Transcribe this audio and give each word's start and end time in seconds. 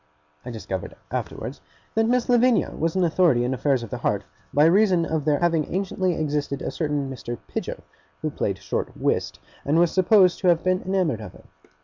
I 0.43 0.49
discovered 0.49 0.95
afterwards 1.11 1.61
that 1.93 2.07
Miss 2.07 2.27
Lavinia 2.27 2.71
was 2.71 2.95
an 2.95 3.03
authority 3.03 3.43
in 3.43 3.53
affairs 3.53 3.83
of 3.83 3.91
the 3.91 3.99
heart, 3.99 4.23
by 4.51 4.65
reason 4.65 5.05
of 5.05 5.25
there 5.25 5.37
having 5.37 5.67
anciently 5.71 6.15
existed 6.15 6.59
a 6.63 6.71
certain 6.71 7.07
Mr. 7.07 7.37
Pidger, 7.47 7.81
who 8.23 8.31
played 8.31 8.57
short 8.57 8.97
whist, 8.97 9.39
and 9.63 9.77
was 9.77 9.91
supposed 9.91 10.39
to 10.39 10.47
have 10.47 10.63
been 10.63 10.81
enamoured 10.81 11.21
of 11.21 11.33
her. 11.33 11.43